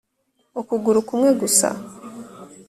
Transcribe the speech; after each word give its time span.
ukuguru 0.59 0.99
kumwe 1.07 1.31
gusa 1.41 1.67